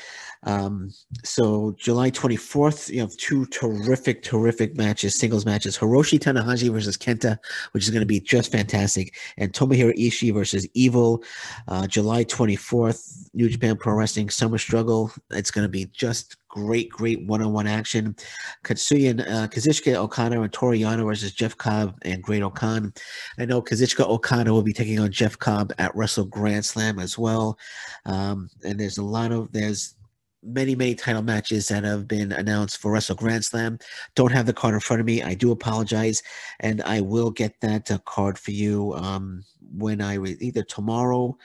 Um, 0.43 0.91
so 1.23 1.75
July 1.77 2.11
24th, 2.11 2.89
you 2.89 3.01
have 3.01 3.15
two 3.17 3.45
terrific, 3.47 4.23
terrific 4.23 4.75
matches, 4.77 5.17
singles 5.17 5.45
matches. 5.45 5.77
Hiroshi 5.77 6.19
Tanahashi 6.19 6.71
versus 6.71 6.97
Kenta, 6.97 7.37
which 7.71 7.83
is 7.83 7.89
going 7.89 8.01
to 8.01 8.05
be 8.05 8.19
just 8.19 8.51
fantastic, 8.51 9.15
and 9.37 9.53
Tomohiro 9.53 9.97
Ishii 9.97 10.33
versus 10.33 10.67
Evil. 10.73 11.23
Uh, 11.67 11.87
July 11.87 12.23
24th, 12.25 13.29
New 13.33 13.49
Japan 13.49 13.75
Pro 13.77 13.93
Wrestling 13.93 14.29
Summer 14.29 14.57
Struggle. 14.57 15.11
It's 15.31 15.51
going 15.51 15.65
to 15.65 15.69
be 15.69 15.85
just 15.85 16.37
great, 16.49 16.89
great 16.89 17.25
one-on-one 17.25 17.67
action. 17.67 18.15
Katsuya, 18.63 19.21
uh, 19.21 19.47
Kazuchika 19.47 19.95
Okada 19.95 20.41
and 20.41 20.51
Toru 20.51 20.77
Yano 20.77 21.05
versus 21.05 21.31
Jeff 21.31 21.55
Cobb 21.55 21.97
and 22.01 22.21
Great-O-Khan. 22.21 22.93
I 23.37 23.45
know 23.45 23.61
Kazuchika 23.61 24.07
Okada 24.07 24.51
will 24.51 24.63
be 24.63 24.73
taking 24.73 24.99
on 24.99 25.11
Jeff 25.11 25.37
Cobb 25.37 25.71
at 25.77 25.95
Wrestle 25.95 26.25
Grand 26.25 26.65
Slam 26.65 26.99
as 26.99 27.17
well. 27.17 27.57
Um, 28.05 28.49
and 28.65 28.79
there's 28.79 28.97
a 28.97 29.03
lot 29.03 29.31
of 29.31 29.51
there's 29.53 29.95
many, 30.41 30.73
many 30.75 30.95
title 30.95 31.21
matches 31.21 31.67
that 31.67 31.83
have 31.83 32.07
been 32.07 32.31
announced 32.31 32.77
for 32.77 32.91
Wrestle 32.91 33.15
Grand 33.15 33.45
Slam. 33.45 33.77
Don't 34.15 34.31
have 34.31 34.45
the 34.45 34.53
card 34.53 34.73
in 34.73 34.79
front 34.79 34.99
of 34.99 35.05
me. 35.05 35.21
I 35.21 35.35
do 35.35 35.51
apologize, 35.51 36.23
and 36.59 36.81
I 36.81 37.01
will 37.01 37.29
get 37.31 37.53
that 37.61 37.91
uh, 37.91 37.99
card 37.99 38.39
for 38.39 38.51
you 38.51 38.93
um, 38.95 39.43
when 39.71 40.01
I 40.01 40.15
re- 40.15 40.37
either 40.39 40.63
tomorrow 40.63 41.37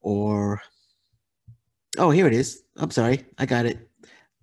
or. 0.00 0.62
Oh, 1.98 2.10
here 2.10 2.26
it 2.26 2.34
is. 2.34 2.62
I'm 2.76 2.90
sorry, 2.90 3.24
I 3.38 3.46
got 3.46 3.64
it 3.64 3.88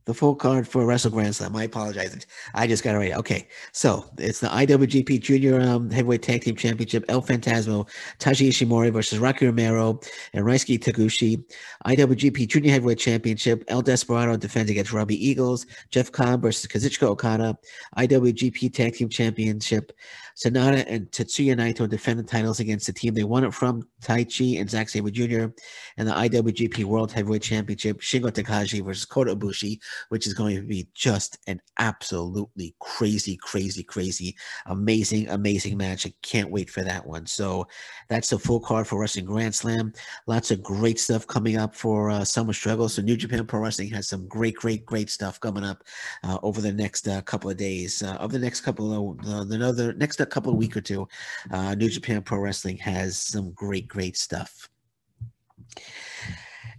the 0.05 0.13
full 0.13 0.35
card 0.35 0.67
for 0.67 0.85
Wrestle 0.85 1.11
Grand 1.11 1.35
Slam. 1.35 1.55
I 1.55 1.63
apologize. 1.63 2.25
I 2.53 2.67
just 2.67 2.83
got 2.83 2.95
it 2.95 2.97
right. 2.97 3.13
Okay, 3.13 3.47
so 3.71 4.05
it's 4.17 4.39
the 4.39 4.47
IWGP 4.47 5.21
Junior 5.21 5.61
um, 5.61 5.89
Heavyweight 5.89 6.21
Tag 6.21 6.43
Team 6.43 6.55
Championship. 6.55 7.05
El 7.07 7.21
Phantasmo, 7.21 7.87
Taiji 8.19 8.49
Ishimori 8.49 8.91
versus 8.91 9.19
Rocky 9.19 9.45
Romero 9.45 9.99
and 10.33 10.45
Ryusuke 10.45 10.79
Taguchi. 10.79 11.43
IWGP 11.85 12.47
Junior 12.47 12.71
Heavyweight 12.71 12.99
Championship. 12.99 13.63
El 13.67 13.81
Desperado 13.81 14.37
defends 14.37 14.69
against 14.69 14.91
Robbie 14.93 15.25
Eagles. 15.25 15.65
Jeff 15.89 16.11
Cobb 16.11 16.41
versus 16.41 16.67
Kazuchika 16.67 17.07
Okada. 17.07 17.57
IWGP 17.97 18.73
Tag 18.73 18.95
Team 18.95 19.09
Championship. 19.09 19.93
Sanada 20.35 20.83
and 20.87 21.09
Tetsuya 21.11 21.55
Naito 21.55 21.87
defend 21.87 22.19
the 22.19 22.23
titles 22.23 22.59
against 22.59 22.87
the 22.87 22.93
team 22.93 23.13
they 23.13 23.23
won 23.23 23.43
it 23.43 23.53
from, 23.53 23.87
Taichi 24.01 24.59
and 24.59 24.69
Zack 24.69 24.89
Sabre 24.89 25.11
Jr. 25.11 25.53
And 25.97 26.07
the 26.07 26.11
IWGP 26.11 26.83
World 26.85 27.11
Heavyweight 27.11 27.43
Championship, 27.43 28.01
Shingo 28.01 28.31
Takagi 28.31 28.83
versus 28.83 29.05
Kota 29.05 29.35
Ibushi, 29.35 29.79
which 30.09 30.25
is 30.25 30.33
going 30.33 30.55
to 30.55 30.63
be 30.63 30.87
just 30.93 31.37
an 31.47 31.61
absolutely 31.77 32.75
crazy, 32.79 33.37
crazy, 33.37 33.83
crazy, 33.83 34.35
amazing, 34.65 35.29
amazing 35.29 35.77
match. 35.77 36.05
I 36.07 36.13
can't 36.21 36.51
wait 36.51 36.69
for 36.69 36.81
that 36.81 37.05
one. 37.05 37.25
So 37.25 37.67
that's 38.09 38.29
the 38.29 38.39
full 38.39 38.59
card 38.59 38.87
for 38.87 38.99
Wrestling 38.99 39.25
Grand 39.25 39.53
Slam. 39.53 39.93
Lots 40.27 40.51
of 40.51 40.63
great 40.63 40.99
stuff 40.99 41.27
coming 41.27 41.57
up 41.57 41.75
for 41.75 42.09
uh, 42.09 42.25
Summer 42.25 42.53
Struggle. 42.53 42.89
So 42.89 43.01
New 43.01 43.17
Japan 43.17 43.45
Pro 43.45 43.59
Wrestling 43.59 43.89
has 43.89 44.07
some 44.07 44.27
great, 44.27 44.55
great, 44.55 44.85
great 44.85 45.09
stuff 45.09 45.39
coming 45.39 45.63
up 45.63 45.83
uh, 46.23 46.39
over 46.41 46.59
the 46.61 46.73
next 46.73 47.07
uh, 47.07 47.21
couple 47.21 47.49
of 47.49 47.57
days. 47.57 48.01
Uh, 48.01 48.17
over 48.19 48.33
the 48.33 48.39
next 48.39 48.61
couple 48.61 48.93
of 48.93 49.27
uh, 49.27 49.43
the 49.43 49.93
next 49.97 50.19
a 50.23 50.25
couple 50.25 50.55
week 50.55 50.75
or 50.75 50.81
two, 50.81 51.07
uh, 51.51 51.75
New 51.75 51.89
Japan 51.89 52.21
Pro 52.21 52.39
Wrestling 52.39 52.77
has 52.77 53.19
some 53.19 53.51
great, 53.51 53.87
great 53.87 54.17
stuff. 54.17 54.69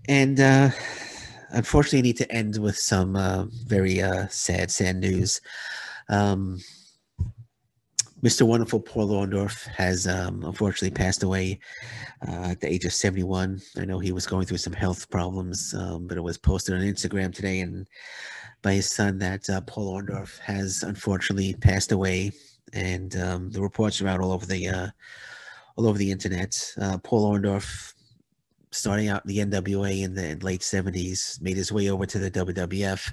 And 0.08 0.40
uh, 0.40 0.70
unfortunately, 1.50 2.00
I 2.00 2.02
need 2.02 2.16
to 2.18 2.32
end 2.32 2.58
with 2.58 2.76
some 2.76 3.16
uh, 3.16 3.46
very 3.66 4.02
uh, 4.02 4.26
sad, 4.28 4.70
sad 4.70 4.96
news. 4.96 5.40
Um, 6.08 6.60
Mr. 8.22 8.46
Wonderful 8.46 8.80
Paul 8.80 9.08
Orndorff 9.08 9.66
has 9.66 10.06
um, 10.06 10.44
unfortunately 10.44 10.90
passed 10.90 11.22
away 11.22 11.60
uh, 12.26 12.52
at 12.52 12.60
the 12.60 12.72
age 12.72 12.86
of 12.86 12.92
71. 12.94 13.60
I 13.76 13.84
know 13.84 13.98
he 13.98 14.12
was 14.12 14.26
going 14.26 14.46
through 14.46 14.58
some 14.58 14.72
health 14.72 15.10
problems, 15.10 15.74
um, 15.74 16.06
but 16.06 16.16
it 16.16 16.22
was 16.22 16.38
posted 16.38 16.74
on 16.74 16.80
Instagram 16.80 17.34
today 17.34 17.60
and 17.60 17.86
by 18.62 18.72
his 18.72 18.90
son 18.90 19.18
that 19.18 19.48
uh, 19.50 19.60
Paul 19.60 19.94
Orndorff 19.94 20.38
has 20.38 20.82
unfortunately 20.82 21.52
passed 21.52 21.92
away 21.92 22.32
and 22.74 23.16
um, 23.16 23.50
the 23.50 23.62
reports 23.62 24.02
are 24.02 24.08
out 24.08 24.20
all 24.20 24.32
over 24.32 24.44
the 24.44 24.68
uh, 24.68 24.88
all 25.76 25.86
over 25.86 25.96
the 25.96 26.10
internet. 26.10 26.72
Uh, 26.80 26.98
Paul 26.98 27.32
Orndorff, 27.32 27.94
starting 28.70 29.08
out 29.08 29.26
the 29.26 29.38
NWA 29.38 30.02
in 30.02 30.14
the 30.14 30.34
late 30.42 30.60
'70s, 30.60 31.40
made 31.40 31.56
his 31.56 31.72
way 31.72 31.88
over 31.88 32.04
to 32.06 32.18
the 32.18 32.30
WWF. 32.30 33.12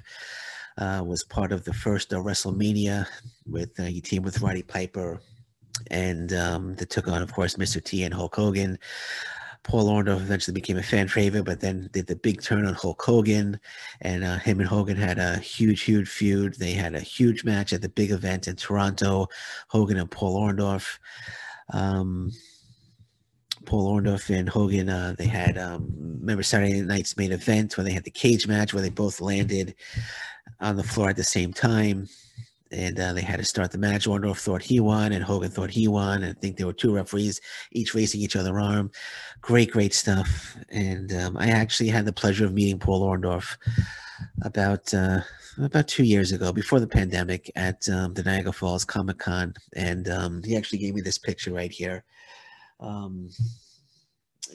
Uh, 0.78 1.02
was 1.04 1.22
part 1.22 1.52
of 1.52 1.64
the 1.64 1.72
first 1.72 2.12
uh, 2.14 2.16
WrestleMania 2.16 3.06
with 3.46 3.78
uh, 3.78 3.84
he 3.84 4.00
teamed 4.00 4.24
with 4.24 4.40
Roddy 4.40 4.62
Piper, 4.62 5.20
and 5.90 6.32
um, 6.32 6.74
they 6.74 6.86
took 6.86 7.08
on, 7.08 7.22
of 7.22 7.32
course, 7.32 7.56
Mr. 7.56 7.82
T 7.82 8.04
and 8.04 8.14
Hulk 8.14 8.34
Hogan. 8.34 8.78
Paul 9.64 9.88
Orndorff 9.88 10.20
eventually 10.20 10.54
became 10.54 10.76
a 10.76 10.82
fan 10.82 11.08
favorite, 11.08 11.44
but 11.44 11.60
then 11.60 11.88
did 11.92 12.06
the 12.06 12.16
big 12.16 12.42
turn 12.42 12.66
on 12.66 12.74
Hulk 12.74 13.00
Hogan, 13.00 13.60
and 14.00 14.24
uh, 14.24 14.38
him 14.38 14.58
and 14.58 14.68
Hogan 14.68 14.96
had 14.96 15.18
a 15.18 15.36
huge, 15.38 15.82
huge 15.82 16.08
feud. 16.08 16.54
They 16.54 16.72
had 16.72 16.94
a 16.94 17.00
huge 17.00 17.44
match 17.44 17.72
at 17.72 17.80
the 17.80 17.88
big 17.88 18.10
event 18.10 18.48
in 18.48 18.56
Toronto. 18.56 19.28
Hogan 19.68 19.98
and 19.98 20.10
Paul 20.10 20.40
Orndorff. 20.40 20.98
Um, 21.72 22.32
Paul 23.64 23.94
Orndorff 23.94 24.36
and 24.36 24.48
Hogan, 24.48 24.88
uh, 24.88 25.14
they 25.16 25.26
had 25.26 25.56
um, 25.56 25.92
remember 26.20 26.42
Saturday 26.42 26.80
night's 26.80 27.16
main 27.16 27.30
event 27.30 27.76
where 27.76 27.84
they 27.84 27.92
had 27.92 28.04
the 28.04 28.10
cage 28.10 28.48
match 28.48 28.74
where 28.74 28.82
they 28.82 28.90
both 28.90 29.20
landed 29.20 29.76
on 30.60 30.76
the 30.76 30.82
floor 30.82 31.10
at 31.10 31.16
the 31.16 31.22
same 31.22 31.52
time 31.52 32.08
and 32.72 32.98
uh, 32.98 33.12
they 33.12 33.22
had 33.22 33.38
to 33.38 33.44
start 33.44 33.70
the 33.70 33.78
match. 33.78 34.06
Orndorff 34.06 34.38
thought 34.38 34.62
he 34.62 34.80
won, 34.80 35.12
and 35.12 35.22
Hogan 35.22 35.50
thought 35.50 35.70
he 35.70 35.88
won. 35.88 36.22
And 36.22 36.36
I 36.36 36.40
think 36.40 36.56
there 36.56 36.66
were 36.66 36.72
two 36.72 36.94
referees, 36.94 37.40
each 37.70 37.94
racing 37.94 38.20
each 38.20 38.36
other 38.36 38.58
arm. 38.58 38.90
Great, 39.40 39.70
great 39.70 39.94
stuff. 39.94 40.56
And 40.70 41.12
um, 41.12 41.36
I 41.36 41.50
actually 41.50 41.88
had 41.88 42.04
the 42.04 42.12
pleasure 42.12 42.44
of 42.44 42.54
meeting 42.54 42.78
Paul 42.78 43.02
Orndorff 43.02 43.56
about 44.42 44.92
uh, 44.94 45.20
about 45.58 45.88
two 45.88 46.04
years 46.04 46.32
ago, 46.32 46.52
before 46.52 46.80
the 46.80 46.86
pandemic, 46.86 47.50
at 47.56 47.86
um, 47.88 48.14
the 48.14 48.22
Niagara 48.22 48.52
Falls 48.52 48.84
Comic 48.84 49.18
Con, 49.18 49.54
and 49.74 50.08
um, 50.08 50.42
he 50.42 50.56
actually 50.56 50.78
gave 50.78 50.94
me 50.94 51.02
this 51.02 51.18
picture 51.18 51.52
right 51.52 51.70
here. 51.70 52.04
Um, 52.80 53.28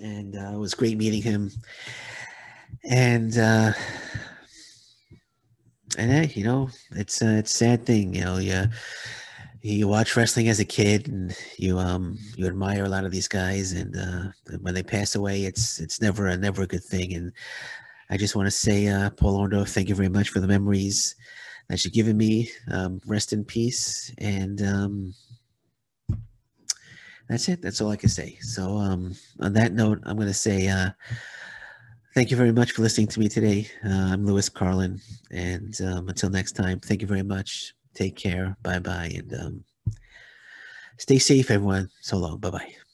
and 0.01 0.35
uh, 0.35 0.51
it 0.53 0.57
was 0.57 0.73
great 0.73 0.97
meeting 0.97 1.21
him. 1.21 1.51
And 2.83 3.37
uh, 3.37 3.73
and 5.97 6.11
hey, 6.11 6.31
you 6.35 6.43
know, 6.43 6.69
it's 6.91 7.21
a, 7.21 7.37
it's 7.37 7.53
a 7.53 7.57
sad 7.57 7.85
thing. 7.85 8.13
You 8.13 8.25
know, 8.25 8.37
you 8.37 8.65
you 9.61 9.87
watch 9.87 10.15
wrestling 10.15 10.49
as 10.49 10.59
a 10.59 10.65
kid, 10.65 11.07
and 11.07 11.37
you 11.57 11.77
um 11.77 12.17
you 12.35 12.47
admire 12.47 12.85
a 12.85 12.89
lot 12.89 13.05
of 13.05 13.11
these 13.11 13.27
guys, 13.27 13.71
and 13.71 13.95
uh, 13.95 14.57
when 14.61 14.73
they 14.73 14.83
pass 14.83 15.15
away, 15.15 15.43
it's 15.43 15.79
it's 15.79 16.01
never 16.01 16.27
a 16.27 16.37
never 16.37 16.63
a 16.63 16.67
good 16.67 16.83
thing. 16.83 17.13
And 17.13 17.31
I 18.09 18.17
just 18.17 18.35
want 18.35 18.47
to 18.47 18.51
say, 18.51 18.87
uh, 18.87 19.09
Paul 19.11 19.39
Orndorff, 19.39 19.69
thank 19.69 19.89
you 19.89 19.95
very 19.95 20.09
much 20.09 20.29
for 20.29 20.39
the 20.39 20.47
memories 20.47 21.15
that 21.69 21.83
you've 21.83 21.93
given 21.93 22.17
me. 22.17 22.49
Um, 22.71 23.01
rest 23.05 23.33
in 23.33 23.43
peace, 23.43 24.13
and 24.17 24.61
um, 24.61 25.13
that's 27.29 27.49
it. 27.49 27.61
That's 27.61 27.81
all 27.81 27.91
I 27.91 27.97
can 27.97 28.09
say. 28.09 28.37
So 28.41 28.77
um, 28.77 29.15
on 29.39 29.53
that 29.53 29.73
note, 29.73 29.99
I'm 30.03 30.15
going 30.15 30.27
to 30.27 30.33
say. 30.33 30.67
Uh, 30.67 30.91
Thank 32.17 32.31
you 32.31 32.37
very 32.37 32.51
much 32.51 32.71
for 32.71 32.81
listening 32.81 33.05
to 33.09 33.19
me 33.19 33.29
today. 33.29 33.69
Uh, 33.85 33.89
I'm 34.11 34.25
Lewis 34.25 34.49
Carlin. 34.49 34.99
And 35.29 35.79
um, 35.81 36.09
until 36.09 36.31
next 36.31 36.53
time, 36.53 36.79
thank 36.79 37.03
you 37.03 37.07
very 37.07 37.21
much. 37.21 37.75
Take 37.93 38.15
care. 38.15 38.57
Bye 38.63 38.79
bye. 38.79 39.11
And 39.13 39.33
um, 39.35 39.63
stay 40.97 41.19
safe, 41.19 41.51
everyone. 41.51 41.91
So 42.01 42.17
long. 42.17 42.39
Bye 42.39 42.49
bye. 42.49 42.86